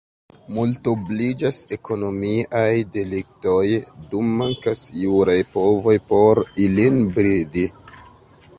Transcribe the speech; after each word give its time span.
Multobliĝas 0.57 1.57
ekonomiaj 1.77 2.71
deliktoj, 2.95 3.61
dum 4.13 4.33
mankas 4.41 4.83
juraj 5.05 5.37
povoj 5.53 5.95
por 6.09 6.45
ilin 6.67 7.01
bridi. 7.19 7.69